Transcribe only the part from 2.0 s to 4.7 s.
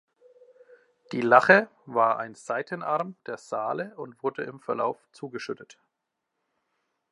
ein Seitenarm der Saale und wurde im